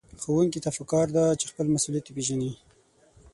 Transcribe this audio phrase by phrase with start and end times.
[0.21, 2.51] ښوونکي ته پکار ده چې خپل مسؤليت وپېژني.